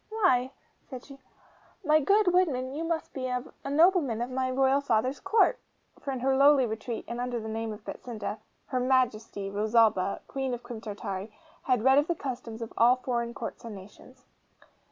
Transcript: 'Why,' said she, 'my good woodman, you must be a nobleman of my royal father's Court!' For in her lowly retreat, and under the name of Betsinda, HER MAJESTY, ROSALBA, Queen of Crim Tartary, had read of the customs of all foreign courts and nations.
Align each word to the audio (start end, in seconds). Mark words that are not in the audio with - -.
'Why,' 0.09 0.51
said 0.89 1.03
she, 1.05 1.19
'my 1.85 1.99
good 2.01 2.33
woodman, 2.33 2.73
you 2.73 2.83
must 2.83 3.13
be 3.13 3.27
a 3.27 3.43
nobleman 3.69 4.19
of 4.19 4.31
my 4.31 4.49
royal 4.49 4.81
father's 4.81 5.19
Court!' 5.19 5.59
For 5.99 6.09
in 6.11 6.21
her 6.21 6.35
lowly 6.35 6.65
retreat, 6.65 7.05
and 7.07 7.21
under 7.21 7.39
the 7.39 7.47
name 7.47 7.71
of 7.71 7.85
Betsinda, 7.85 8.39
HER 8.65 8.79
MAJESTY, 8.79 9.51
ROSALBA, 9.51 10.21
Queen 10.27 10.55
of 10.55 10.63
Crim 10.63 10.81
Tartary, 10.81 11.31
had 11.65 11.83
read 11.83 11.99
of 11.99 12.07
the 12.07 12.15
customs 12.15 12.63
of 12.63 12.73
all 12.79 12.95
foreign 12.95 13.35
courts 13.35 13.63
and 13.63 13.75
nations. 13.75 14.25